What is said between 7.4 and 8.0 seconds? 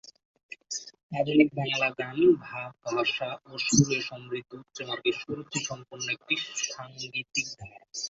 ধারা।